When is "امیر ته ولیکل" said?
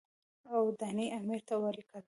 1.17-1.99